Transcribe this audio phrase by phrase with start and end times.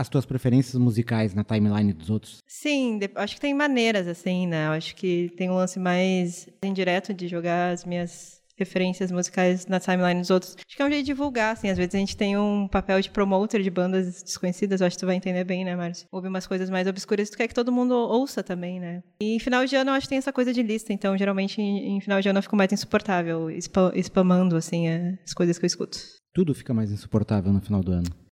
[0.00, 2.38] as tuas preferências musicais na timeline dos outros?
[2.46, 4.66] Sim, acho que tem maneiras, assim, né?
[4.66, 9.80] Eu acho que tem um lance mais indireto de jogar as minhas referências musicais na
[9.80, 10.54] timeline dos outros.
[10.54, 11.70] Acho que é um jeito de divulgar, assim.
[11.70, 15.00] Às vezes a gente tem um papel de promoter de bandas desconhecidas, eu acho que
[15.00, 16.06] tu vai entender bem, né, Márcio?
[16.12, 19.02] Ouve umas coisas mais obscuras e tu quer que todo mundo ouça também, né?
[19.22, 21.60] E em final de ano eu acho que tem essa coisa de lista, então geralmente
[21.60, 25.64] em, final de ano eu fico mais insuportável, spa- spamando, assim, é, as coisas que
[25.64, 25.98] eu escuto.
[26.34, 28.29] Tudo fica mais insuportável no final do ano.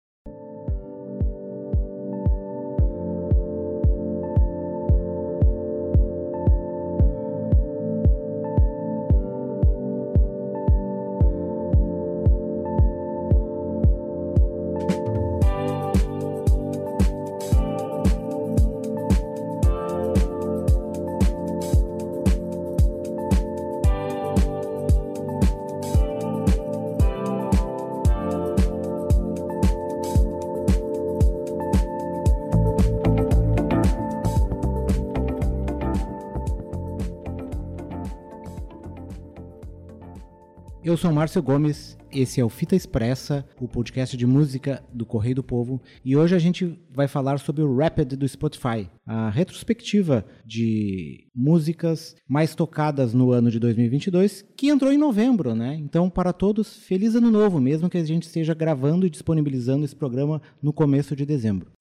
[40.97, 45.35] Eu sou Márcio Gomes, esse é o Fita Expressa, o podcast de música do Correio
[45.35, 50.25] do Povo, e hoje a gente vai falar sobre o Rapid do Spotify, a retrospectiva
[50.43, 55.75] de músicas mais tocadas no ano de 2022, que entrou em novembro, né?
[55.75, 59.95] Então, para todos, feliz ano novo, mesmo que a gente esteja gravando e disponibilizando esse
[59.95, 61.76] programa no começo de dezembro.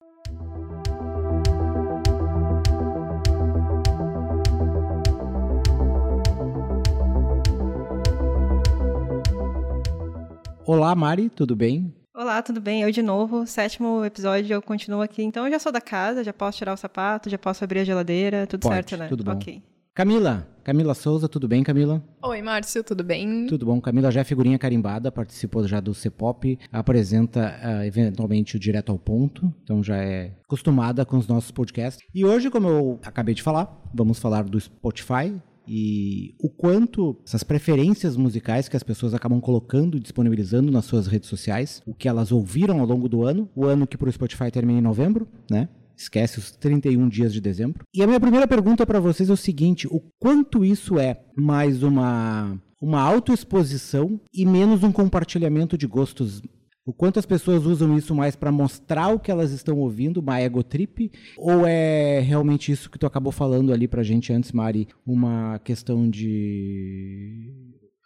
[10.66, 11.94] Olá, Mari, tudo bem?
[12.12, 12.82] Olá, tudo bem?
[12.82, 15.22] Eu de novo, sétimo episódio, eu continuo aqui.
[15.22, 17.84] Então eu já sou da casa, já posso tirar o sapato, já posso abrir a
[17.84, 19.06] geladeira, tudo Pode, certo, né?
[19.06, 19.30] tudo bom.
[19.30, 19.62] Ok.
[19.94, 22.02] Camila, Camila Souza, tudo bem, Camila?
[22.20, 23.46] Oi, Márcio, tudo bem?
[23.46, 23.80] Tudo bom.
[23.80, 28.98] Camila já é figurinha carimbada, participou já do C-Pop, apresenta ah, eventualmente o Direto ao
[28.98, 32.04] Ponto, então já é acostumada com os nossos podcasts.
[32.12, 35.32] E hoje, como eu acabei de falar, vamos falar do Spotify
[35.66, 41.28] e o quanto essas preferências musicais que as pessoas acabam colocando disponibilizando nas suas redes
[41.28, 44.50] sociais, o que elas ouviram ao longo do ano, o ano que para o Spotify
[44.50, 45.68] termina em novembro, né?
[45.96, 47.84] Esquece os 31 dias de dezembro.
[47.94, 51.82] E a minha primeira pergunta para vocês é o seguinte: o quanto isso é mais
[51.82, 56.42] uma uma autoexposição e menos um compartilhamento de gostos?
[56.86, 60.38] O quanto as pessoas usam isso mais para mostrar o que elas estão ouvindo, uma
[60.38, 64.86] ego trip, ou é realmente isso que tu acabou falando ali pra gente antes, Mari,
[65.04, 67.52] uma questão de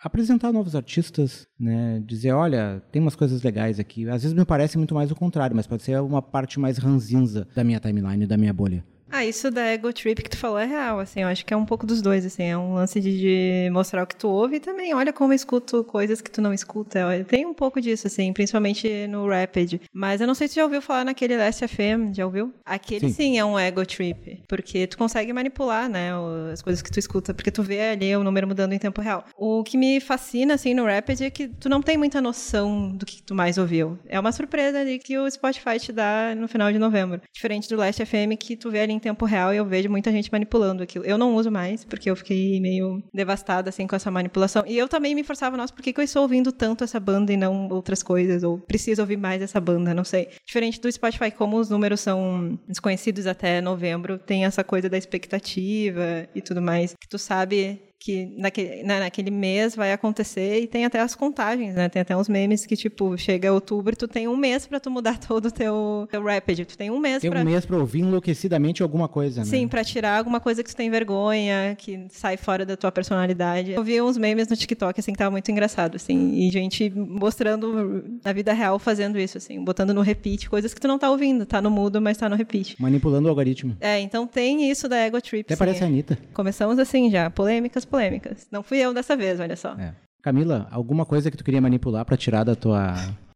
[0.02, 2.02] apresentar novos artistas, né?
[2.06, 4.08] Dizer, olha, tem umas coisas legais aqui.
[4.08, 7.46] Às vezes me parece muito mais o contrário, mas pode ser uma parte mais ranzinza
[7.54, 8.82] da minha timeline, da minha bolha.
[9.12, 11.56] Ah, isso da ego trip que tu falou é real, assim, eu acho que é
[11.56, 14.56] um pouco dos dois, assim, é um lance de, de mostrar o que tu ouve
[14.56, 17.80] e também, olha como eu escuto coisas que tu não escuta, Olha, tem um pouco
[17.80, 21.36] disso, assim, principalmente no Rapid, mas eu não sei se tu já ouviu falar naquele
[21.36, 22.54] Last FM, já ouviu?
[22.64, 23.14] Aquele Sim.
[23.14, 26.10] sim, é um ego trip, porque tu consegue manipular, né,
[26.52, 29.24] as coisas que tu escuta, porque tu vê ali o número mudando em tempo real.
[29.36, 33.04] O que me fascina, assim, no Rapid é que tu não tem muita noção do
[33.04, 36.72] que tu mais ouviu, é uma surpresa ali que o Spotify te dá no final
[36.72, 39.64] de novembro, diferente do Last FM que tu vê ali em tempo real e eu
[39.64, 41.04] vejo muita gente manipulando aquilo.
[41.04, 44.62] Eu não uso mais, porque eu fiquei meio devastada, assim, com essa manipulação.
[44.66, 47.32] E eu também me forçava, nossa, por que, que eu estou ouvindo tanto essa banda
[47.32, 48.42] e não outras coisas?
[48.42, 50.28] Ou preciso ouvir mais essa banda, não sei.
[50.46, 56.28] Diferente do Spotify, como os números são desconhecidos até novembro, tem essa coisa da expectativa
[56.34, 60.86] e tudo mais, que tu sabe que naquele, né, naquele mês vai acontecer e tem
[60.86, 61.86] até as contagens, né?
[61.90, 64.90] Tem até uns memes que, tipo, chega outubro e tu tem um mês pra tu
[64.90, 66.64] mudar todo o teu, teu Rapid.
[66.64, 67.42] Tu tem um mês Tem pra...
[67.42, 69.46] um mês pra ouvir enlouquecidamente alguma coisa, né?
[69.46, 73.72] Sim, pra tirar alguma coisa que tu tem vergonha, que sai fora da tua personalidade.
[73.72, 78.02] Eu vi uns memes no TikTok, assim, que tava muito engraçado, assim, e gente mostrando
[78.24, 81.44] na vida real fazendo isso, assim, botando no repeat, coisas que tu não tá ouvindo,
[81.44, 82.80] tá no mudo, mas tá no repeat.
[82.80, 83.76] Manipulando o algoritmo.
[83.78, 85.44] É, então tem isso da Ego Trip.
[85.44, 85.58] Até sim.
[85.58, 86.18] parece a Anitta.
[86.32, 88.46] Começamos assim já, polêmicas, polêmicas.
[88.50, 89.72] Não fui eu dessa vez, olha só.
[89.74, 89.94] É.
[90.22, 92.92] Camila, alguma coisa que tu queria manipular pra tirar da tua,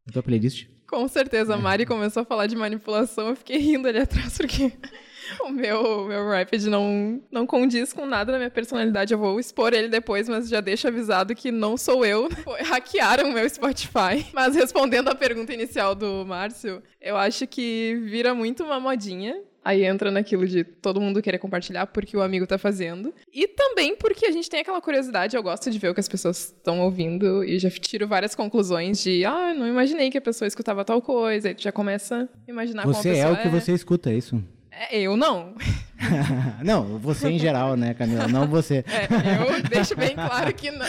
[0.06, 0.66] da tua playlist?
[0.86, 4.70] Com certeza, a Mari começou a falar de manipulação, eu fiquei rindo ali atrás, porque
[5.40, 9.12] o meu, meu Rapid não, não condiz com nada na minha personalidade.
[9.12, 12.28] Eu vou expor ele depois, mas já deixo avisado que não sou eu.
[12.64, 14.26] Hackearam o meu Spotify.
[14.32, 19.40] Mas respondendo à pergunta inicial do Márcio, eu acho que vira muito uma modinha.
[19.64, 23.14] Aí entra naquilo de todo mundo querer compartilhar porque o amigo tá fazendo.
[23.32, 26.08] E também porque a gente tem aquela curiosidade, eu gosto de ver o que as
[26.08, 30.46] pessoas estão ouvindo e já tiro várias conclusões de, ah, não imaginei que a pessoa
[30.46, 31.48] escutava tal coisa.
[31.48, 34.10] Aí tu já começa a imaginar como a Você pessoa é o que você escuta,
[34.10, 34.42] é isso?
[34.76, 35.54] É, eu não.
[36.62, 38.26] não, você em geral, né, Camila?
[38.28, 38.84] Não você.
[38.86, 40.86] É, eu deixo bem claro que não.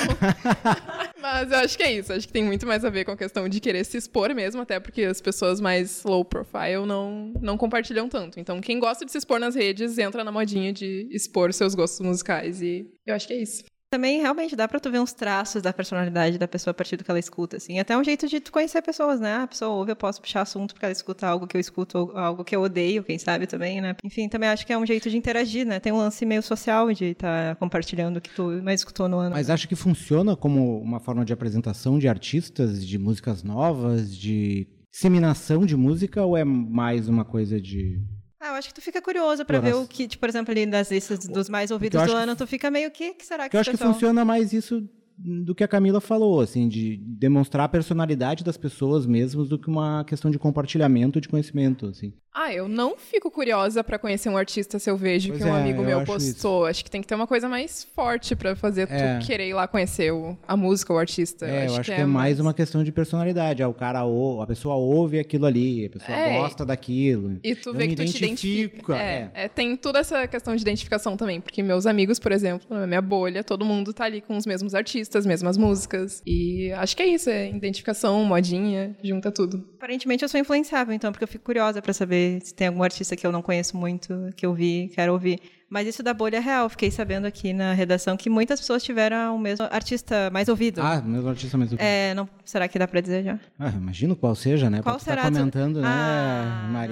[1.22, 2.12] Mas eu acho que é isso.
[2.12, 4.62] Acho que tem muito mais a ver com a questão de querer se expor mesmo,
[4.62, 8.40] até porque as pessoas mais low profile não, não compartilham tanto.
[8.40, 12.00] Então, quem gosta de se expor nas redes entra na modinha de expor seus gostos
[12.06, 12.62] musicais.
[12.62, 13.64] E eu acho que é isso.
[13.96, 17.04] Também realmente dá pra tu ver uns traços da personalidade da pessoa a partir do
[17.06, 17.80] que ela escuta, assim.
[17.80, 19.36] Até um jeito de tu conhecer pessoas, né?
[19.36, 22.44] A pessoa ouve, eu posso puxar assunto porque ela escuta algo que eu escuto, algo
[22.44, 23.96] que eu odeio, quem sabe também, né?
[24.04, 25.80] Enfim, também acho que é um jeito de interagir, né?
[25.80, 29.18] Tem um lance meio social de estar tá compartilhando o que tu mais escutou no
[29.18, 29.34] ano.
[29.34, 34.68] Mas acho que funciona como uma forma de apresentação de artistas, de músicas novas, de
[34.92, 38.02] disseminação de música, ou é mais uma coisa de
[38.46, 40.66] ah, eu acho que tu fica curioso pra ver o que, tipo, por exemplo, ali
[40.66, 43.62] nas listas dos mais ouvidos do ano, tu fica meio que, que será que Eu
[43.62, 43.90] acho pessoal...
[43.90, 48.58] que funciona mais isso do que a Camila falou, assim, de demonstrar a personalidade das
[48.58, 52.14] pessoas mesmo do que uma questão de compartilhamento de conhecimento, assim.
[52.38, 55.56] Ah, eu não fico curiosa para conhecer um artista se eu vejo pois que um
[55.56, 56.64] é, amigo meu acho postou.
[56.64, 56.70] Isso.
[56.70, 59.20] Acho que tem que ter uma coisa mais forte para fazer É.
[59.20, 61.46] tu querer ir lá conhecer o, a música, o artista.
[61.46, 63.64] É, eu acho, que, é mais uma questão de personalidade.
[63.64, 67.40] Ah, o cara, ou, a pessoa ouve aquilo ali, a pessoa É, gosta daquilo.
[67.42, 68.98] E tu Eu vê que tu te identifico, identifica.
[68.98, 72.86] É, é, tem toda essa questão de identificação também, porque meus amigos, por exemplo, na
[72.86, 76.22] minha bolha, todo mundo tá ali com os mesmos artistas, mesmas músicas.
[76.26, 79.64] E acho que é isso, é identificação, modinha, junta tudo.
[79.76, 83.16] Aparentemente eu sou influenciável, então, porque eu fico curiosa pra saber se tem algum artista
[83.16, 85.40] que eu não conheço muito, que eu vi, quero ouvir.
[85.68, 86.70] Mas isso da bolha é real.
[86.70, 90.80] Fiquei sabendo aqui na redação que muitas pessoas tiveram o mesmo artista mais ouvido.
[90.82, 91.84] Ah, mesmo artista mais ouvido.
[91.86, 93.40] É, não, será que dá pra dizer já?
[93.58, 94.82] Ah, imagino qual seja, né?
[94.84, 95.24] Qual tá será?
[95.24, 96.85] comentando, né, Ah, Maria?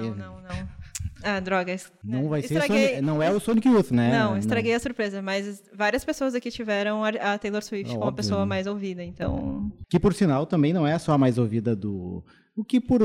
[1.24, 1.38] Não, não, não.
[1.38, 1.75] Ah, droga.
[2.04, 4.12] Não vai ser Estraguei- Sonic- não é o Sonic Youth, né?
[4.12, 8.42] Não, estraguei a surpresa, mas várias pessoas aqui tiveram a Taylor Swift como a pessoa
[8.42, 8.46] né?
[8.46, 9.72] mais ouvida, então.
[9.90, 12.24] Que por sinal também não é só a mais ouvida do.
[12.56, 13.00] O que por.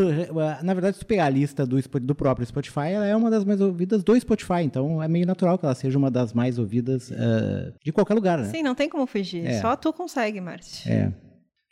[0.62, 3.46] Na verdade, se tu pegar a lista do, do próprio Spotify, ela é uma das
[3.46, 4.60] mais ouvidas do Spotify.
[4.62, 8.36] Então é meio natural que ela seja uma das mais ouvidas eh, de qualquer lugar,
[8.38, 8.44] né?
[8.44, 9.46] Sim, não tem como fugir.
[9.46, 9.60] É.
[9.62, 10.90] Só tu consegue, Márcio.
[10.92, 11.12] É.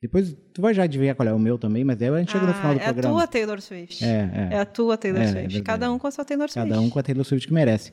[0.03, 2.47] Depois tu vai já adivinhar qual é o meu também, mas daí a gente chega
[2.47, 3.09] no final do é programa.
[3.09, 4.05] a tua Taylor Swift.
[4.05, 4.59] É, é.
[4.59, 5.63] a tua Taylor É, é Swift.
[5.63, 6.69] Cada um com a sua Taylor Swift.
[6.69, 7.91] Cada um com a Taylor Swift que merece.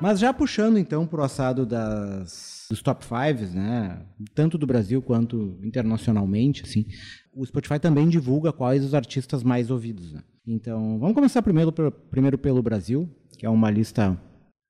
[0.00, 4.02] Mas já puxando então pro assado das, dos top fives, né?
[4.34, 6.86] Tanto do Brasil quanto internacionalmente, assim,
[7.36, 10.12] o Spotify também divulga quais os artistas mais ouvidos.
[10.12, 10.22] Né?
[10.46, 14.18] Então, vamos começar primeiro, pelo- primeiro pelo Brasil, que é uma lista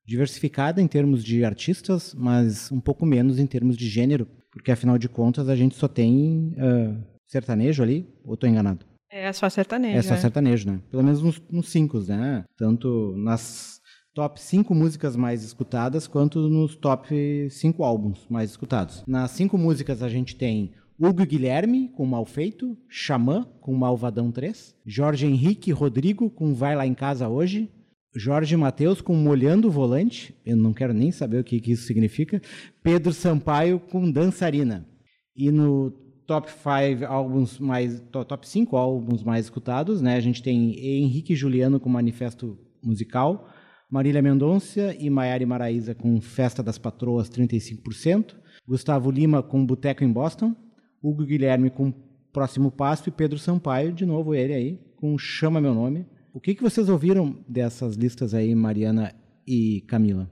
[0.04, 4.98] diversificada em termos de artistas, mas um pouco menos em termos de gênero, porque afinal
[4.98, 6.96] de contas a gente só tem ah,
[7.26, 8.84] sertanejo ali, ou estou enganado?
[9.10, 9.98] É só sertanejo.
[9.98, 10.20] É só né?
[10.20, 10.80] sertanejo, né?
[10.90, 12.44] Pelo menos nos, nos cinco, né?
[12.56, 13.80] Tanto nas
[14.14, 19.04] top 5 músicas mais escutadas, quanto nos top 5 álbuns mais escutados.
[19.06, 24.74] Nas cinco músicas a gente tem Hugo Guilherme, com Mal Feito, Xamã, com Malvadão 3,
[24.86, 27.70] Jorge Henrique Rodrigo, com Vai Lá em Casa Hoje,
[28.14, 31.86] Jorge Matheus com Molhando o Volante, eu não quero nem saber o que, que isso
[31.86, 32.40] significa,
[32.82, 34.88] Pedro Sampaio com Dançarina.
[35.36, 35.90] E no
[36.26, 40.16] top 5 álbuns mais to- top 5 álbuns mais escutados, né?
[40.16, 43.46] A gente tem Henrique Juliano com Manifesto Musical,
[43.90, 48.34] Marília Mendonça e Maiara Maraíza com Festa das Patroas 35%,
[48.66, 50.56] Gustavo Lima com Boteco em Boston,
[51.02, 51.92] Hugo Guilherme com
[52.32, 56.06] Próximo Passo e Pedro Sampaio, de novo ele aí, com Chama Meu Nome.
[56.34, 59.14] O que, que vocês ouviram dessas listas aí, Mariana
[59.46, 60.30] e Camila?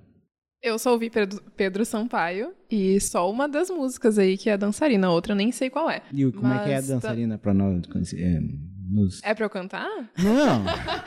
[0.63, 1.11] Eu só ouvi
[1.57, 5.53] Pedro, Sampaio e só uma das músicas aí que é dançarina, a outra eu nem
[5.53, 6.01] sei qual é.
[6.13, 8.21] E como é que é a Mas tá- dançarina pra nós conhecer?
[8.23, 8.41] É,
[8.91, 9.23] nos...
[9.23, 9.89] É pra eu cantar?
[10.19, 10.65] Não!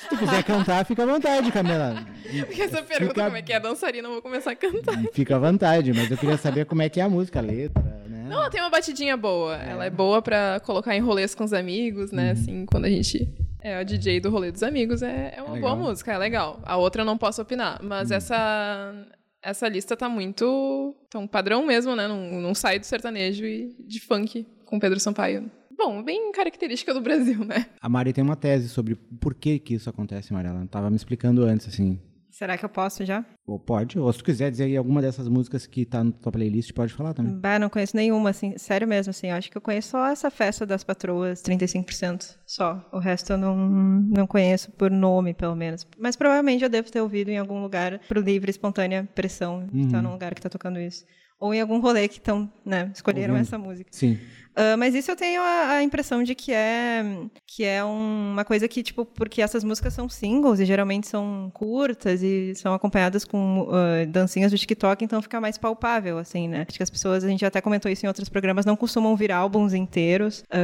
[0.00, 2.06] Se tu quiser cantar, fica à vontade, Camila.
[2.46, 5.02] Porque essa pergunta, Fica- como é que é a dançarina, eu vou começar a cantar.
[5.12, 7.97] Fica à vontade, mas eu queria saber como é que é a música, a letra?
[8.28, 9.56] Não, ela tem uma batidinha boa.
[9.56, 12.16] Ela é boa pra colocar em rolês com os amigos, Uhum.
[12.16, 12.30] né?
[12.32, 13.28] Assim, quando a gente
[13.60, 15.72] é o DJ do rolê dos amigos, é, é uma É boa.
[15.72, 15.78] Uhum.
[15.84, 16.60] música, é legal.
[16.64, 18.94] A outra eu não posso opinar, mas essa
[19.42, 20.94] essa lista tá muito.
[21.10, 22.06] Tá um padrão mesmo, né?
[22.08, 25.50] Não, não sai do sertanejo e de funk com Pedro Sampaio.
[25.76, 27.66] Bom, bem característica do Brasil, né?
[27.80, 30.48] A Mari tem uma tese sobre por que que isso acontece, Mari.
[30.48, 32.00] Ela tava me explicando antes, assim.
[32.30, 33.24] Será que eu posso já?
[33.46, 36.30] Ou pode, ou se tu quiser dizer aí alguma dessas músicas que tá na tua
[36.30, 37.34] playlist, pode falar também.
[37.34, 39.30] Bah, não conheço nenhuma, assim, sério mesmo, assim.
[39.30, 42.86] Acho que eu conheço só essa festa das patroas, 35%, só.
[42.92, 45.86] O resto eu não, não conheço por nome, pelo menos.
[45.98, 50.02] Mas provavelmente eu devo ter ouvido em algum lugar por livre, espontânea pressão, de estar
[50.02, 51.04] num lugar que tá tocando isso.
[51.40, 53.46] Ou em algum rolê que estão, né, escolheram Ouvindo.
[53.46, 53.88] essa música.
[53.92, 54.18] Sim.
[54.60, 57.04] Ah, mas isso eu tenho a, a impressão de que é
[57.46, 61.48] que é um- uma coisa que, tipo, porque essas músicas são singles e geralmente são
[61.54, 66.64] curtas e são acompanhadas com ah, dancinhas do TikTok, então fica mais palpável, assim, né?
[66.68, 69.30] Acho que as pessoas, a gente até comentou isso em outros programas, não costumam vir
[69.30, 70.42] álbuns inteiros.
[70.50, 70.58] ah,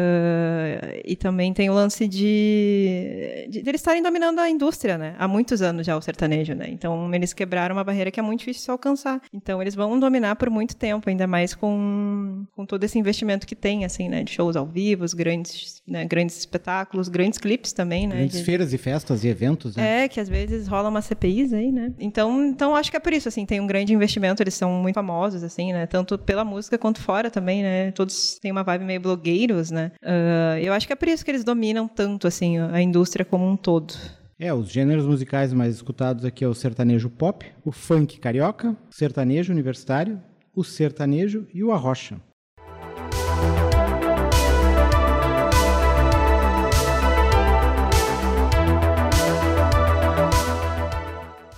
[1.04, 5.14] e também tem o lance de, de, de eles estarem dominando a indústria, né?
[5.18, 6.66] Há muitos anos já o sertanejo, né?
[6.68, 9.20] Então eles quebraram uma barreira que é muito difícil de se alcançar.
[9.32, 13.56] Então eles vão dominar por muito tempo, ainda mais com, com todo esse investimento que
[13.56, 14.23] tem, assim, né?
[14.23, 18.16] De shows ao vivo, os grandes, né, grandes espetáculos, grandes clipes também, né?
[18.18, 20.04] Grandes de- feiras e festas e eventos, né?
[20.04, 21.92] é, que às vezes rola umas CPIs aí, né?
[21.99, 24.94] Então, então acho que é por isso, assim, tem um grande investimento, eles são muito
[24.94, 25.87] famosos, assim, né?
[25.87, 27.90] Tanto pela música quanto fora também, né?
[27.90, 29.90] Todos têm uma vibe meio blogueiros, né?
[30.02, 33.44] Ah, eu acho que é por isso que eles dominam tanto, assim, a indústria como
[33.49, 33.94] um todo.
[34.38, 38.94] É, os gêneros musicais mais escutados aqui é o sertanejo pop, o funk carioca, o
[38.94, 40.21] sertanejo universitário,
[40.54, 42.20] o sertanejo e o arrocha.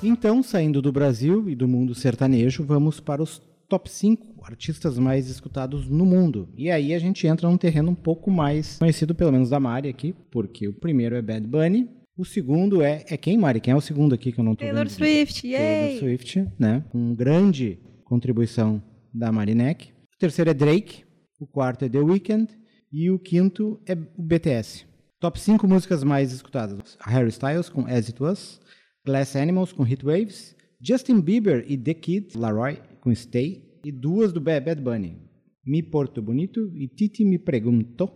[0.03, 5.29] Então, saindo do Brasil e do mundo sertanejo, vamos para os top 5 artistas mais
[5.29, 6.49] escutados no mundo.
[6.57, 9.89] E aí a gente entra num terreno um pouco mais conhecido, pelo menos da Mari
[9.89, 13.05] aqui, porque o primeiro é Bad Bunny, o segundo é.
[13.09, 13.61] É quem, Mari?
[13.61, 14.91] Quem é o segundo aqui que eu não tô Taylor vendo?
[14.91, 15.59] Swift, yay!
[15.59, 16.85] Taylor Swift, né?
[16.91, 18.83] Com grande contribuição
[19.13, 19.89] da Marineck.
[20.15, 21.05] O terceiro é Drake,
[21.41, 22.49] o quarto é The Weeknd
[22.93, 24.87] e o quinto é o BTS.
[25.21, 26.97] Top 5 músicas mais escutadas.
[27.01, 28.61] Harry Styles com As It Was,
[29.05, 34.33] Glass Animals com Heat Waves, Justin Bieber e The Kid Laroi com Stay e duas
[34.33, 35.19] do Ba- Bad Bunny,
[35.65, 38.11] Mi Porto Bonito e Titi Me Pregunto.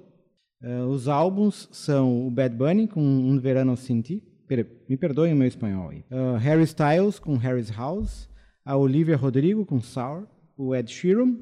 [0.63, 4.23] Eh, os álbuns são o Bad Bunny com Um Verano Sin Ti,
[4.89, 6.05] me perdoem o meu espanhol aí.
[6.11, 8.29] Eh, Harry Styles com Harry's House,
[8.64, 10.26] a Olivia Rodrigo com Sour,
[10.57, 11.37] o Ed Sheeran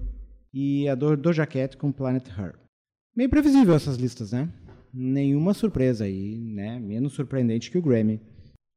[0.52, 2.54] e a Do Doja Cat com Planet Her.
[3.16, 4.52] Meio previsível essas listas, né?
[4.94, 6.78] Nenhuma surpresa aí, né?
[6.78, 8.20] Menos surpreendente que o Grammy.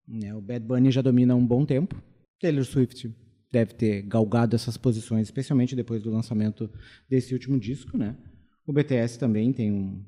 [0.07, 1.95] Né, O Bad Bunny já domina há um bom tempo.
[2.39, 3.15] Taylor Swift
[3.51, 6.69] deve ter galgado essas posições, especialmente depois do lançamento
[7.09, 8.17] desse último disco, né?
[8.65, 10.03] O BTS também tem um,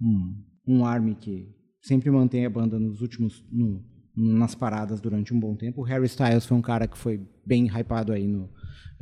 [0.00, 3.82] um, um army que sempre mantém a banda nos últimos no-
[4.20, 5.80] nas paradas durante um bom tempo.
[5.80, 8.50] O Harry Styles foi um cara que foi bem hypado aí no,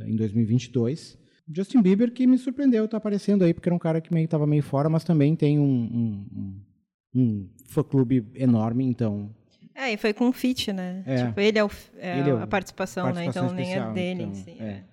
[0.01, 1.17] em 2022.
[1.53, 4.45] Justin Bieber que me surpreendeu, tá aparecendo aí porque era um cara que meio tava
[4.45, 9.33] meio fora, mas também tem um, um, um, um fã-clube enorme, então
[9.73, 11.03] É, e foi com um feat, né?
[11.05, 11.25] É.
[11.25, 13.49] Tipo, ele é, o, é Ele é o- a participação, participação né?
[13.49, 14.83] Então nem é especial, dele então, é.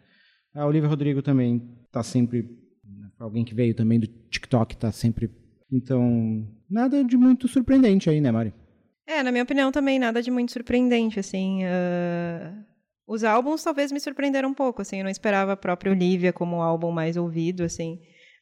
[0.55, 2.43] A Olivia Rodrigo também tá sempre.
[2.85, 5.29] né, Alguém que veio também do TikTok tá sempre.
[5.73, 8.55] Então, nada de muito surpreendente aí, né, Mari?
[9.07, 11.61] É, na minha opinião também nada de muito surpreendente, assim.
[11.65, 12.53] ah,
[13.07, 14.99] Os álbuns talvez me surpreenderam um pouco, assim.
[14.99, 17.99] Eu não esperava a própria Olivia como o álbum mais ouvido, assim.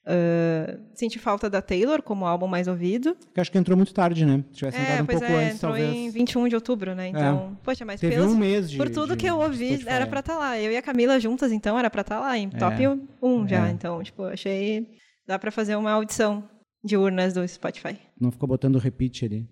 [0.07, 3.15] Ah, senti falta da Taylor como álbum mais ouvido.
[3.17, 4.45] Porque acho que entrou muito tarde, né?
[4.53, 5.95] Se tivesse É, entrado um pouco é, antes, entrou talvez.
[5.97, 7.09] em 21 de outubro, né?
[7.09, 10.07] Então, poxa, mas Teve pelos- um mês de- por tudo de- que eu ouvi, era
[10.07, 10.59] pra estar lá.
[10.59, 12.87] Eu e a Camila juntas, então, era pra estar lá em top
[13.21, 13.69] 1 já.
[13.69, 13.71] É.
[13.73, 14.87] Então, tipo, achei...
[15.27, 16.49] Dá pra fazer uma audição
[16.85, 17.97] de urnas do Spotify.
[18.21, 19.49] Não ficou botando repeat ali.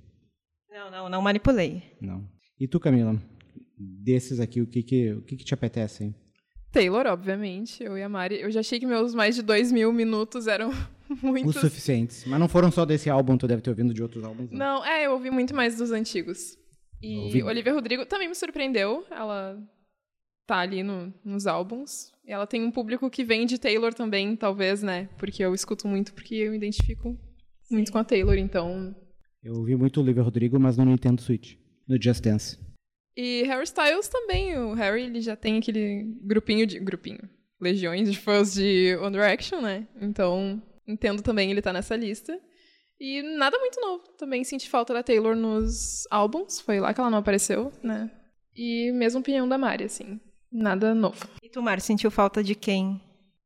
[0.71, 1.83] Não, não, não manipulei.
[2.01, 2.27] Não.
[2.59, 3.21] E tu, Camila?
[3.79, 6.15] Desses aqui, o que que, o que, que te apetece, hein?
[6.73, 8.41] Taylor, obviamente, eu e a Mari.
[8.41, 10.71] Eu já achei que meus mais de dois mil minutos eram
[11.11, 11.57] Os muitos.
[11.57, 12.25] suficientes.
[12.27, 14.51] Mas não foram só desse álbum, tu deve ter ouvido de outros álbuns.
[14.51, 14.57] né?
[14.59, 16.57] Não, é, eu ouvi muito mais dos antigos.
[17.03, 19.05] E Ouvi- Olivia Rodrigo também me surpreendeu.
[19.11, 19.59] Ela
[20.47, 22.13] tá ali no- nos álbuns.
[22.25, 25.09] E ela tem um público que vem de Taylor também, talvez, né?
[25.19, 27.19] Porque eu escuto muito, porque eu me identifico
[27.71, 28.95] muito com a Taylor, então.
[29.43, 31.57] Eu ouvi muito o Olivia Rodrigo, mas no Nintendo Switch.
[31.89, 32.59] No Just Dance.
[33.17, 34.57] E Harry Styles também.
[34.59, 36.79] O Harry ele já tem aquele grupinho de.
[36.79, 37.21] grupinho.
[37.61, 39.87] Legiões de fãs de One Direction, né?
[40.01, 42.39] Então, entendo também ele tá nessa lista.
[42.99, 44.05] E nada muito novo.
[44.19, 46.61] Também senti falta da Taylor nos álbuns.
[46.61, 48.11] Foi lá que ela não apareceu, né?
[48.55, 50.21] E mesma opinião da Mari, assim.
[50.53, 51.27] Nada novo.
[51.43, 53.01] E tu, Mari, sentiu falta de quem?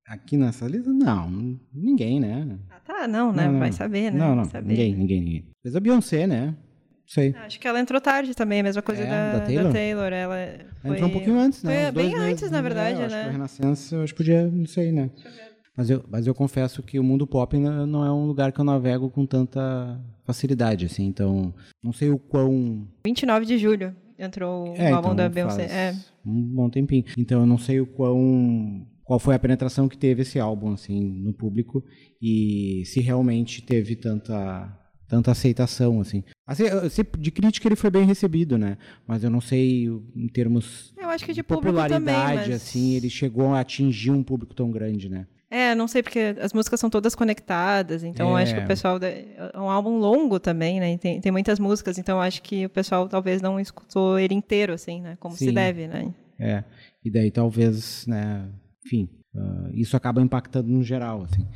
[0.06, 1.30] Aqui nessa lista, não.
[1.72, 2.58] Ninguém, né?
[2.88, 3.46] Ah, tá, não, né?
[3.46, 3.58] Não, não.
[3.60, 4.18] Vai saber, né?
[4.18, 4.44] Não, não.
[4.62, 5.44] Ninguém, ninguém, ninguém.
[5.62, 6.54] Fez a Beyoncé, né?
[7.06, 7.34] Sei.
[7.44, 9.72] Acho que ela entrou tarde também, a mesma coisa É, da, da da Taylor?
[9.72, 10.12] Taylor.
[10.12, 10.36] Ela
[10.80, 10.90] foi...
[10.92, 11.92] entrou um pouquinho antes, né?
[11.92, 13.22] Foi bem meses, antes, na verdade, é, eu acho né?
[13.24, 15.10] que o Renascença, acho que podia, não sei, né?
[15.76, 18.64] Mas eu, mas eu confesso que o mundo pop não é um lugar que eu
[18.64, 21.04] navego com tanta facilidade, assim.
[21.04, 25.64] Então, não sei o quão 29 de julho entrou É, o álbum então da Beyoncé.
[25.64, 25.94] É.
[26.24, 27.04] um bom tempinho.
[27.18, 31.00] Então eu não sei o quão qual foi a penetração que teve esse álbum assim
[31.22, 31.84] no público
[32.20, 36.24] e se realmente teve tanta tanta aceitação assim.
[36.46, 36.64] Assim,
[37.18, 38.78] de crítica ele foi bem recebido, né?
[39.06, 42.50] Mas eu não sei em termos Eu acho que de de popularidade também, mas...
[42.50, 45.26] assim, ele chegou a atingir um público tão grande, né?
[45.50, 48.42] É, não sei, porque as músicas são todas conectadas, então eu É.
[48.42, 48.98] acho que o pessoal...
[48.98, 50.96] da- É um álbum longo também, né?
[50.98, 55.00] Tem, tem muitas músicas, então acho que o pessoal talvez não escutou ele inteiro, assim,
[55.00, 55.16] né?
[55.20, 55.52] Como se Sim.
[55.54, 56.12] deve, né?
[56.40, 56.64] É.
[57.04, 58.48] E daí talvez, né,
[58.84, 61.46] enfim, ah, isso acaba impactando no geral, assim.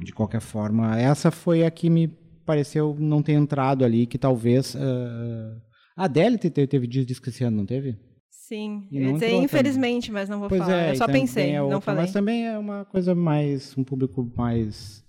[0.00, 2.08] De qualquer forma, essa foi a que me
[2.44, 5.56] pareceu não ter entrado ali, que talvez ah,
[5.96, 7.96] a Adele te- te- teve dias que esse ano, não teve?
[8.30, 10.74] Sim, E eu ia não dizer entrou infelizmente, mas não vou pois falar.
[10.82, 12.02] é, eu só também pensei, é não outra, falei.
[12.02, 15.03] Mas também é uma coisa mais, um público mais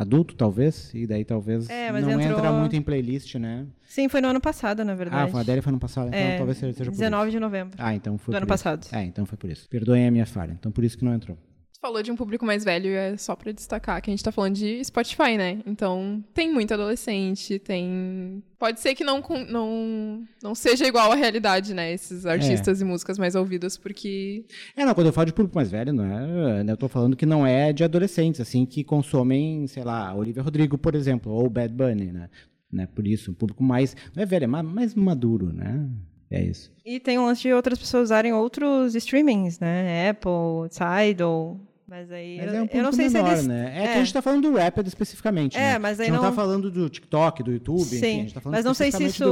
[0.00, 3.66] adulto, talvez, e daí talvez É, não entrou- entra muito em playlist, né?
[3.84, 5.24] Sim, foi no ano passado, na verdade.
[5.24, 7.30] Ah, foi a Adele foi no passado, então É, talvez seja por 19 isso.
[7.36, 7.74] de novembro.
[7.78, 8.48] Ah, então foi do ano isso.
[8.48, 8.86] passado.
[8.92, 9.68] É, então foi por isso.
[9.68, 11.36] Perdoem a minha falha, então por isso que não entrou.
[11.80, 14.56] Falou de um público mais velho, é só pra destacar que a gente tá falando
[14.56, 15.60] de Spotify, né?
[15.64, 18.42] Então, tem muito adolescente, tem.
[18.58, 21.92] Pode ser que não, não, não seja igual à realidade, né?
[21.92, 24.44] Esses artistas e músicas mais ouvidas, porque.
[24.76, 26.64] É, não, quando eu falo de público mais velho, não é.
[26.64, 30.42] né, Eu tô falando que não é de adolescentes, assim, que consomem, sei lá, Olivia
[30.42, 32.28] Rodrigo, por exemplo, ou Bad Bunny, né?
[32.72, 32.88] né?
[32.92, 33.94] Por isso, um público mais.
[34.16, 35.88] Não é velho, é ma- mais maduro, né?
[36.28, 36.70] É isso.
[36.84, 40.10] E tem um lance de outras pessoas usarem outros streamings, né?
[40.10, 41.58] Apple, Tidal.
[41.88, 42.36] Mas aí.
[42.36, 43.46] Mas eu, é um eu não sei menor, se eles.
[43.46, 43.72] né?
[43.74, 45.56] É, que a gente tá falando do Rapid especificamente.
[45.56, 45.78] É, né?
[45.78, 48.20] mas a aí gente não não- tá falando do TikTok, do YouTube, enfim, a Sim,
[48.20, 49.24] gente tá falando mas não sei se isso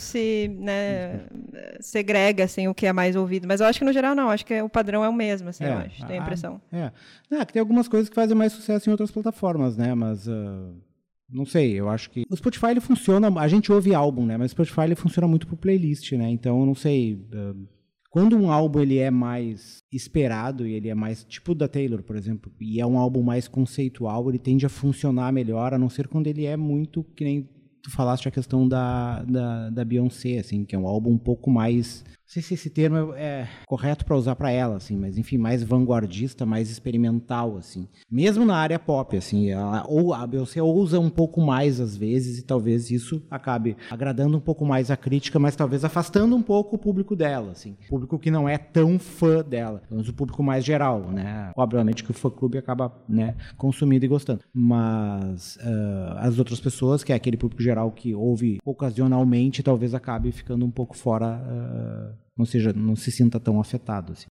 [0.00, 1.20] se né,
[1.78, 3.46] segrega assim, o que é mais ouvido.
[3.46, 5.64] Mas eu acho que no geral não, acho que o padrão é o mesmo, assim,
[5.64, 6.60] eu acho, tenho a ah, impressão.
[6.72, 6.90] É.
[7.30, 9.94] Ah, que tem algumas coisas que fazem mais sucesso em outras plataformas, né?
[9.94, 10.28] Mas.
[10.28, 10.72] ah,
[11.32, 12.24] não sei, eu acho que.
[12.28, 13.30] O Spotify ele funciona.
[13.40, 14.36] A gente ouve álbum, né?
[14.36, 16.28] Mas o Spotify ele funciona muito por playlist, né?
[16.28, 17.24] Então, eu não sei.
[17.32, 17.54] ah,
[18.10, 22.16] quando um álbum ele é mais esperado e ele é mais tipo da Taylor, por
[22.16, 26.08] exemplo, e é um álbum mais conceitual, ele tende a funcionar melhor, a não ser
[26.08, 27.48] quando ele é muito que nem
[27.80, 31.50] tu falaste a questão da, da, da Beyoncé, assim, que é um álbum um pouco
[31.50, 32.04] mais.
[32.30, 35.64] Sei se esse termo é, é correto para usar para ela, assim, mas enfim, mais
[35.64, 37.88] vanguardista, mais experimental, assim.
[38.08, 42.38] Mesmo na área pop, assim, ela, ou a Beyoncé ousa um pouco mais às vezes
[42.38, 46.76] e talvez isso acabe agradando um pouco mais a crítica, mas talvez afastando um pouco
[46.76, 47.76] o público dela, assim.
[47.88, 51.50] Público que não é tão fã dela, mas o público mais geral, né?
[51.56, 54.42] Obviamente que o fã-clube acaba, né, consumindo e gostando.
[54.54, 60.30] Mas ah, as outras pessoas, que é aquele público geral que ouve ocasionalmente, talvez acabe
[60.30, 64.26] ficando um pouco fora, ah, não seja, não se sinta tão afetado, assim.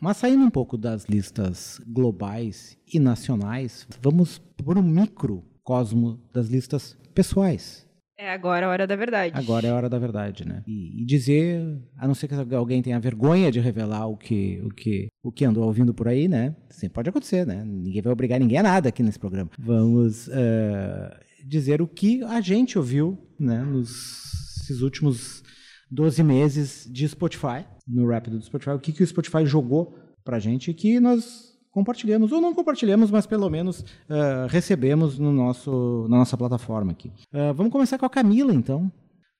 [0.00, 6.96] Mas saindo um pouco das listas globais e nacionais, vamos para o microcosmo das listas
[7.14, 7.86] pessoais.
[8.16, 9.36] É agora a hora da verdade.
[9.36, 10.62] Agora é a hora da verdade, né?
[10.66, 11.62] E, e dizer,
[11.96, 15.44] a não ser que alguém tenha vergonha de revelar o que, o que, o que
[15.44, 16.56] andou ouvindo por aí, né?
[16.70, 17.62] Sempre pode acontecer, né?
[17.64, 19.50] Ninguém vai obrigar ninguém a nada aqui nesse programa.
[19.58, 23.62] Vamos eh, dizer o que a gente ouviu, né?
[23.62, 25.42] Nos últimos
[25.90, 30.38] 12 meses de Spotify, no Rápido do Spotify, o que, que o Spotify jogou pra
[30.38, 36.18] gente que nós compartilhamos, ou não compartilhamos, mas pelo menos eh, recebemos no nosso, na
[36.18, 37.12] nossa plataforma aqui.
[37.32, 38.90] Eh, vamos começar com a Camila, então.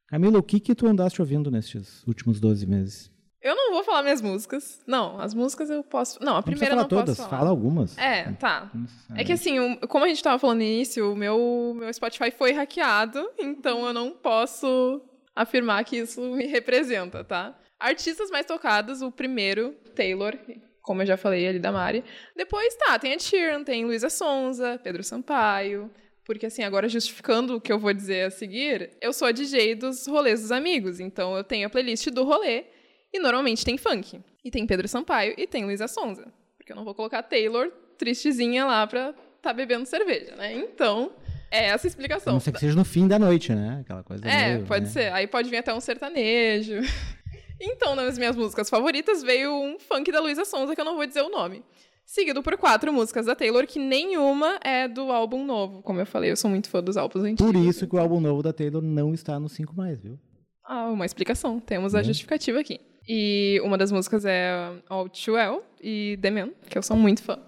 [0.07, 3.11] Camila, o que que tu andaste ouvindo nestes últimos 12 meses?
[3.41, 4.81] Eu não vou falar minhas músicas.
[4.87, 6.19] Não, as músicas eu posso.
[6.23, 7.39] Não, a Não primeira falar não todas, posso falar.
[7.41, 7.97] fala algumas.
[7.97, 8.71] É, tá.
[9.17, 12.53] É que assim, como a gente tava falando no início, o meu, meu Spotify foi
[12.53, 15.01] hackeado, então eu não posso
[15.37, 17.57] afirmar que isso me representa, tá?
[17.79, 20.37] Artistas mais tocados, o primeiro, Taylor,
[20.83, 22.03] como eu já falei ali da Mari.
[22.35, 25.89] Depois, tá, tem a Sheeran, tem Luísa Sonza, Pedro Sampaio.
[26.25, 29.77] Porque assim, agora justificando o que eu vou dizer a seguir, eu sou a DJ
[29.77, 32.65] dos rolês dos amigos, então eu tenho a playlist do rolê
[33.13, 34.21] e normalmente tem funk.
[34.45, 36.33] E tem Pedro Sampaio e tem Luísa Sonza.
[36.57, 40.53] Porque eu não vou colocar Taylor tristezinha lá pra tá bebendo cerveja, né?
[40.55, 41.13] Então,
[41.51, 42.33] é essa a explicação.
[42.33, 43.79] A não ser que seja no fim da noite, né?
[43.81, 44.27] Aquela coisa.
[44.29, 44.91] É, meio, pode né?
[44.91, 45.13] ser.
[45.13, 46.81] Aí pode vir até um sertanejo.
[47.61, 51.05] Então, nas minhas músicas favoritas, veio um funk da Luísa Sonza, que eu não vou
[51.05, 51.65] dizer o nome.
[52.07, 55.83] Seguido por quatro músicas da Taylor, que nenhuma é do álbum novo.
[55.83, 57.45] Como eu falei, eu sou muito fã dos álbuns antigos.
[57.53, 60.17] Por isso que o álbum novo da Taylor não está no 5 mais, viu?
[60.65, 61.59] Ah, uma explicação.
[61.59, 62.05] Temos a Né?
[62.05, 62.81] justificativa aqui.
[63.09, 64.53] E uma das músicas é
[64.89, 67.39] All Too Well e The Man, que eu sou muito fã.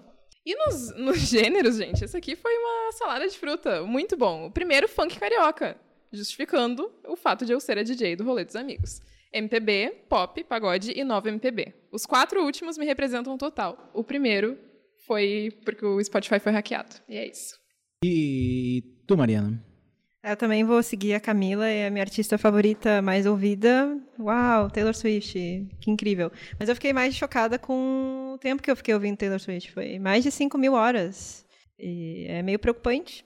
[0.43, 3.83] E nos, nos gêneros, gente, esse aqui foi uma salada de fruta.
[3.83, 4.47] Muito bom.
[4.47, 5.77] O primeiro, funk carioca.
[6.11, 8.99] Justificando o fato de eu ser a DJ do Rolê dos Amigos.
[9.31, 11.73] MPB, pop, pagode e nova MPB.
[11.91, 13.89] Os quatro últimos me representam total.
[13.93, 14.57] O primeiro
[15.05, 16.95] foi porque o Spotify foi hackeado.
[17.07, 17.55] E é isso.
[18.03, 19.63] E tu, Mariana?
[20.23, 23.97] Eu também vou seguir a Camila, é a minha artista favorita mais ouvida.
[24.19, 26.31] Uau, Taylor Swift, que incrível.
[26.59, 29.71] Mas eu fiquei mais chocada com o tempo que eu fiquei ouvindo Taylor Swift.
[29.71, 31.43] Foi mais de 5 mil horas.
[31.79, 33.25] E é meio preocupante.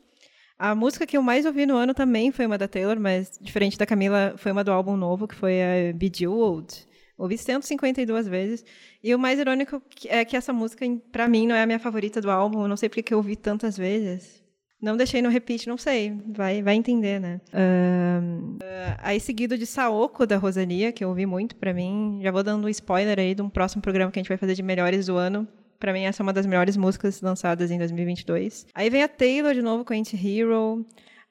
[0.57, 3.77] A música que eu mais ouvi no ano também foi uma da Taylor, mas diferente
[3.77, 6.87] da Camila, foi uma do álbum novo, que foi a Bejeweled.
[7.17, 8.63] Ouvi 152 vezes.
[9.03, 12.21] E o mais irônico é que essa música, pra mim, não é a minha favorita
[12.21, 12.61] do álbum.
[12.61, 14.44] Eu não sei porque que eu ouvi tantas vezes.
[14.85, 16.15] Não deixei no repeat, não sei.
[16.27, 17.41] Vai, vai entender, né?
[17.51, 22.19] Ah, aí seguido de Saoko, da Rosalia, que eu ouvi muito pra mim.
[22.21, 24.53] Já vou dando um spoiler aí de um próximo programa que a gente vai fazer
[24.53, 25.47] de melhores do ano.
[25.79, 28.67] Pra mim, essa é uma das melhores músicas lançadas em 2022.
[28.75, 30.85] Aí vem a Taylor de novo com Anti-Hero.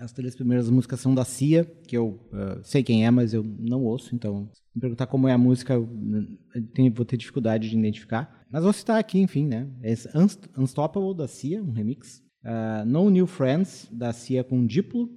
[0.00, 3.44] As três primeiras músicas são da Cia, que eu eh, sei quem é, mas eu
[3.44, 5.86] não ouço, então me perguntar como é a música, eu,
[6.54, 8.42] eu tenho- vou ter dificuldade de identificar.
[8.50, 9.68] Mas vou citar aqui, enfim, né?
[9.82, 12.22] Esse Unst- Unstoppable da Cia, um remix.
[12.44, 15.08] Ah, no New Friends, da Cia com Diplo.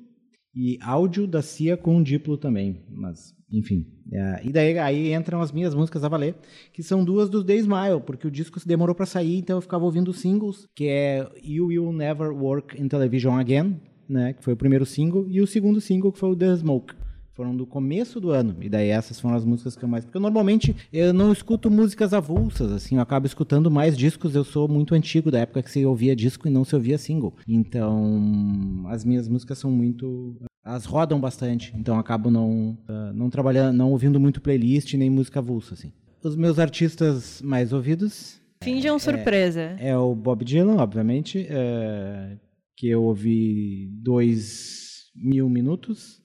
[0.54, 2.86] E áudio da Cia com Diplo também.
[2.90, 3.86] Mas, enfim.
[4.14, 6.36] É, e daí aí entram as minhas músicas a valer,
[6.72, 9.62] que são duas dos The Smile, porque o disco se demorou pra sair, então eu
[9.62, 14.34] ficava ouvindo singles, que é You Will Never Work in Television Again, né?
[14.34, 16.94] Que foi o primeiro single, e o segundo single, que foi o The Smoke.
[17.34, 18.56] Foram do começo do ano.
[18.62, 20.06] E daí essas foram as músicas que eu mais.
[20.06, 24.36] Porque normalmente eu não escuto músicas avulsas, assim, eu acabo escutando mais discos.
[24.36, 27.34] Eu sou muito antigo, da época que se ouvia disco e não se ouvia single.
[27.46, 30.36] Então, as minhas músicas são muito.
[30.64, 31.74] Elas rodam bastante.
[31.78, 35.92] Então eu acabo não, ah, não trabalhando, não ouvindo muito playlist nem música avulsa, assim.
[36.24, 39.76] Os meus artistas mais ouvidos Finjam surpresa.
[39.78, 42.36] é o Bob Dylan, obviamente, é,
[42.76, 46.22] que eu ouvi dois mil minutos,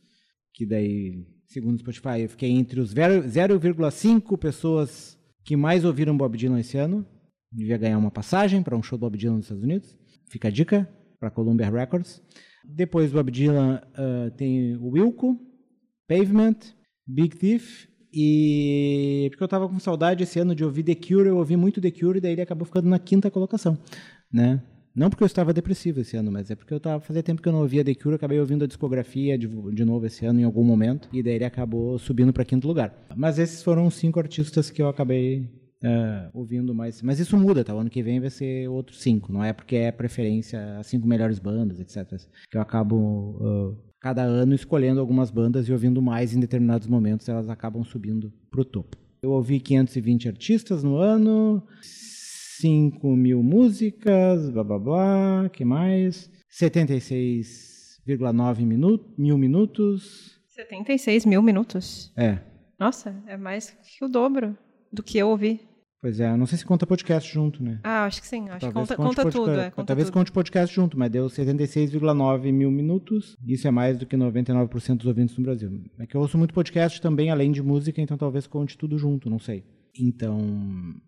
[0.55, 6.17] que daí, segundo o Spotify, eu fiquei entre os zero- 0,5 pessoas que mais ouviram
[6.17, 7.07] Bob Dylan esse ano.
[7.53, 9.97] Devia ganhar uma passagem para um show do Bob Dylan nos Estados Unidos.
[10.29, 12.23] Fica a dica para Columbia Records.
[12.65, 15.39] Depois do Bob Dylan ah, tem o Wilco,
[16.07, 16.57] Pavement,
[17.07, 21.37] Big Thief e porque eu tava com saudade esse ano de ouvir The Cure, eu
[21.39, 23.79] ouvi muito The Cure e daí ele acabou ficando na quinta colocação,
[24.33, 24.63] né?
[24.95, 27.49] Não porque eu estava depressivo esse ano, mas é porque eu tava fazia tempo que
[27.49, 30.45] eu não ouvia The Cure, acabei ouvindo a discografia de, de novo esse ano em
[30.45, 32.93] algum momento e daí ele acabou subindo para quinto lugar.
[33.17, 35.49] Mas esses foram os cinco artistas que eu acabei
[35.83, 37.01] é, ouvindo mais.
[37.03, 37.75] Mas isso muda, tá?
[37.75, 39.33] O ano que vem vai ser outros cinco.
[39.33, 42.21] Não é porque é preferência as cinco melhores bandas, etc.
[42.51, 47.29] Que eu acabo ah, cada ano escolhendo algumas bandas e ouvindo mais em determinados momentos,
[47.29, 48.97] elas acabam subindo pro topo.
[49.23, 51.63] Eu ouvi 520 artistas no ano,
[52.61, 56.31] 5 mil músicas, blá blá blá, que mais?
[56.51, 60.39] 76,9 minu mil minutos.
[60.49, 62.13] 76 mil minutos.
[62.17, 62.39] É,
[62.79, 64.57] Nossa, é mais que o dobro
[64.93, 65.61] do que eu ouvi.
[66.03, 67.79] Pois é, não sei se conta podcast junto, né?
[67.85, 68.49] Ah, acho que sim.
[68.49, 69.51] Acho Talvez que conta, conta podca- tudo.
[69.61, 70.15] É, conta Talvez tudo.
[70.15, 73.37] conte podcast junto, mas deu 76,9 mil minutos.
[73.47, 75.71] Isso é mais do que 99% dos ouvintes no Brasil.
[75.99, 79.29] É que eu ouço muito podcast também, além de música, então talvez conte tudo junto,
[79.29, 79.63] não sei.
[79.99, 80.39] Então,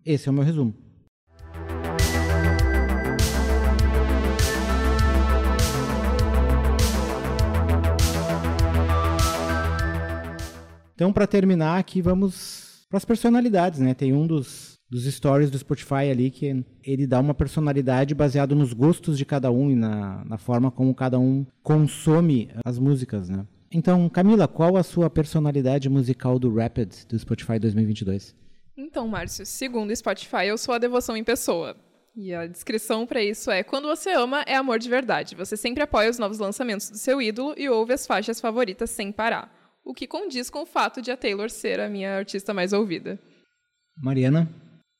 [0.05, 0.75] esse é o meu resumo.
[11.03, 13.93] Então, para terminar aqui, vamos para as personalidades, né?
[13.93, 18.71] Tem um dos, dos stories do Spotify ali que ele dá uma personalidade baseado nos
[18.71, 23.45] gostos de cada um e na, na forma como cada um consome as músicas, né?
[23.69, 28.33] Então, Camila, qual a sua personalidade musical do Rapid do Spotify 2022?
[28.77, 31.75] Então, Márcio, segundo o Spotify, eu sou a devoção em pessoa.
[32.15, 35.35] E a descrição pra isso é: quando você ama, é amor de verdade.
[35.35, 39.11] Você sempre apoia os novos lançamentos do seu ídolo e ouve as faixas favoritas sem
[39.11, 39.62] parar.
[39.83, 43.19] O que condiz com o fato de a Taylor ser a minha artista mais ouvida.
[43.97, 44.49] Mariana?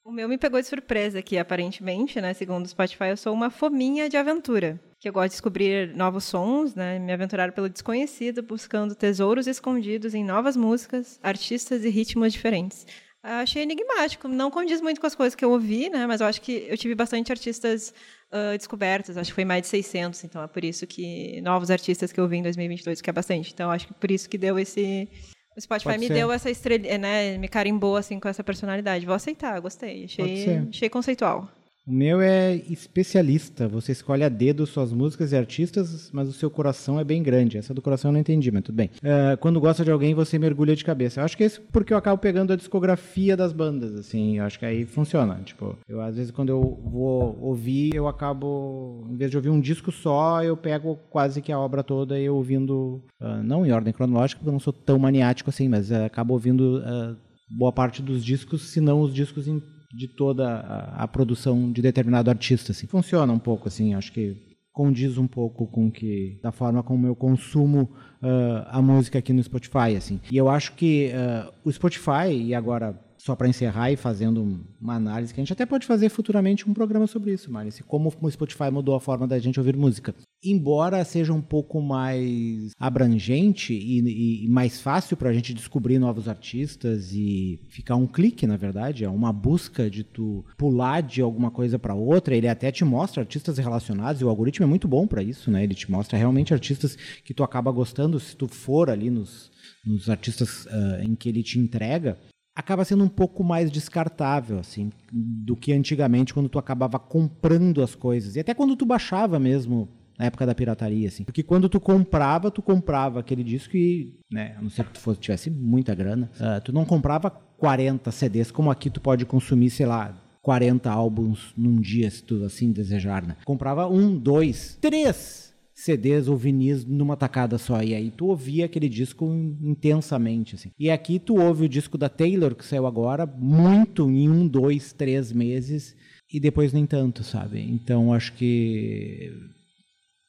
[0.06, 2.34] O meu me pegou de surpresa aqui, aparentemente, né?
[2.34, 4.78] Segundo o Spotify, eu sou uma fominha de aventura.
[5.00, 7.00] Que eu gosto de descobrir novos sons, né?
[7.00, 12.86] Me aventurar pelo desconhecido, buscando tesouros escondidos em novas músicas, artistas e ritmos diferentes.
[13.24, 16.06] Achei enigmático, não condiz muito com as coisas que eu ouvi, né?
[16.06, 17.94] Mas eu acho que eu tive bastante artistas
[18.30, 22.12] ah, descobertos, acho que foi mais de 600, então é por isso que novos artistas
[22.12, 23.54] que eu vi em 2022, que é bastante.
[23.54, 25.08] Então acho que por isso que deu esse
[25.56, 26.14] o Spotify Pode me ser.
[26.14, 27.38] deu essa estrela, né?
[27.38, 29.06] Me carimbou assim com essa personalidade.
[29.06, 30.06] Vou aceitar, gostei.
[30.06, 31.48] Achei, achei conceitual.
[31.86, 33.67] O meu é especialista.
[33.67, 37.58] Você escolhe a dedo suas músicas e artistas, mas o seu coração é bem grande.
[37.58, 38.89] Essa do coração eu não entendi, mas tudo bem.
[39.04, 41.19] É, quando gosta de alguém, você mergulha de cabeça.
[41.19, 44.38] Eu acho que é isso porque eu acabo pegando a discografia das bandas, assim.
[44.38, 45.41] Eu acho que aí funciona.
[45.43, 49.60] Tipo, eu às vezes quando eu vou ouvir, eu acabo, em vez de ouvir um
[49.60, 53.91] disco só, eu pego quase que a obra toda e ouvindo, ah, não em ordem
[53.91, 57.13] cronológica, porque eu não sou tão maniático assim, mas ah, acabo ouvindo ah,
[57.50, 59.62] boa parte dos discos, se não os discos em-
[59.93, 62.88] de toda a, a produção de determinado artista, assim.
[62.88, 67.15] Funciona um pouco, assim, acho que condiz um pouco com que da forma como eu
[67.15, 70.19] consumo ah, a música aqui no Spotify, assim.
[70.32, 74.96] E eu acho que ah, o Spotify e agora só para encerrar e fazendo uma
[74.96, 78.30] análise que a gente até pode fazer futuramente um programa sobre isso, Mari, como o
[78.30, 80.14] Spotify mudou a forma da gente ouvir música.
[80.44, 86.28] Embora seja um pouco mais abrangente e, e- mais fácil para a gente descobrir novos
[86.28, 91.50] artistas e ficar um clique, na verdade, é uma busca de tu pular de alguma
[91.50, 92.36] coisa para outra.
[92.36, 95.64] Ele até te mostra artistas relacionados e o algoritmo é muito bom para isso, né?
[95.64, 99.50] Ele te mostra realmente artistas que tu acaba gostando se tu for ali nos,
[99.86, 102.18] nos artistas ah, em que ele te entrega
[102.56, 107.96] acaba sendo um pouco mais descartável, assim, do que antigamente quando tu acabava comprando as
[107.96, 108.36] coisas.
[108.36, 111.24] E até quando tu baixava mesmo na época da pirataria, assim.
[111.24, 115.00] Porque quando tu comprava, tu comprava aquele disco e, né, a não ser que tu
[115.00, 119.72] fosse, tivesse muita grana, ah, tu não comprava 40 CDs, como aqui tu pode consumir,
[119.72, 123.38] sei lá, 40 álbuns num dia, se tu assim desejar, né?
[123.46, 125.42] Comprava um, dois, três
[125.74, 127.82] CDs ou vinis numa tacada só.
[127.82, 129.26] E aí tu ouvia aquele disco
[129.62, 130.72] intensamente, assim.
[130.80, 134.94] E aqui tu ouve o disco da Taylor, que saiu agora, muito em um, dois,
[134.94, 135.96] três meses,
[136.32, 137.62] e depois nem tanto, sabe?
[137.62, 139.32] Então acho que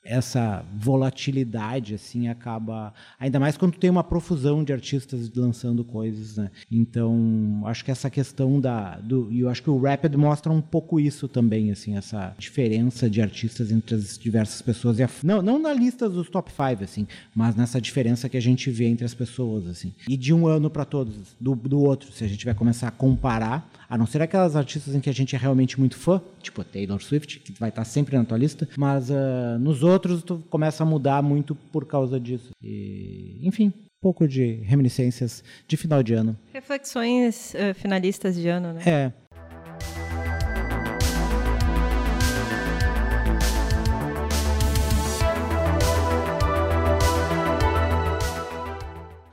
[0.05, 6.51] essa volatilidade assim acaba ainda mais quando tem uma profusão de artistas lançando coisas né?
[6.71, 10.61] Então acho que essa questão da do e eu acho que o Rapid mostra um
[10.61, 15.41] pouco isso também assim essa diferença de artistas entre as diversas pessoas e a, não
[15.41, 19.07] não na lista dos top 5 assim mas nessa diferença que a gente vê entre
[19.07, 19.93] as pessoas assim.
[20.09, 22.91] E de um ano para todos do, do outro se a gente vai começar a
[22.91, 26.63] comparar a não ser aquelas artistas em que a gente é realmente muito fã tipo
[26.65, 28.69] Taylor Swift que vai estar sempre na tua lista.
[28.77, 32.51] Mas ah, nos outros tu começa a mudar muito por causa disso.
[32.63, 33.73] E, enfim
[34.05, 36.37] um pouco de reminiscências de final de ano.
[36.53, 38.83] Reflexões eh, finalistas de ano, né?
[38.85, 39.13] é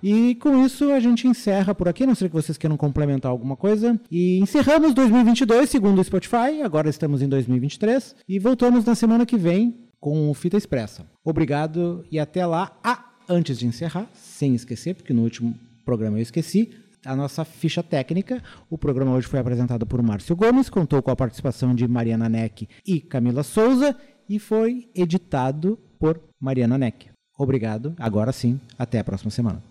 [0.01, 3.55] E com isso a gente encerra por aqui, não sei que vocês queiram complementar alguma
[3.55, 3.99] coisa.
[4.09, 6.61] E encerramos 2022, segundo o Spotify.
[6.63, 11.05] Agora estamos em 2023 e voltamos na semana que vem com o Fita Expressa.
[11.23, 12.77] Obrigado e até lá.
[12.83, 16.71] Ah, antes de encerrar, sem esquecer, porque no último programa eu esqueci,
[17.05, 18.41] a nossa ficha técnica.
[18.69, 22.67] O programa hoje foi apresentado por Márcio Gomes, contou com a participação de Mariana Neck
[22.85, 23.95] e Camila Souza
[24.27, 27.09] e foi editado por Mariana Neck.
[27.37, 27.93] Obrigado.
[27.97, 29.70] Agora sim, até a próxima semana.